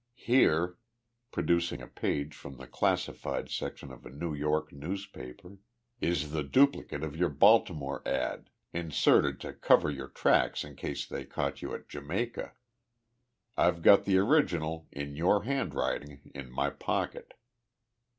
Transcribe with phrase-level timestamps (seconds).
[0.17, 0.79] Here"
[1.31, 5.57] producing a page from the classified section of a New York newspaper
[5.99, 11.23] "is the duplicate of your Baltimore ad., inserted to cover your tracks in case they
[11.23, 12.53] caught you at Jamaica.
[13.55, 17.35] I've got the original, in your handwriting, in my pocket."